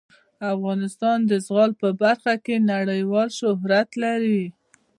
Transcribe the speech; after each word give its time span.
افغانستان 0.55 1.17
د 1.29 1.31
زغال 1.45 1.71
په 1.81 1.89
برخه 2.01 2.33
کې 2.45 2.55
نړیوال 2.71 3.29
شهرت 3.39 3.89
لري. 4.03 4.43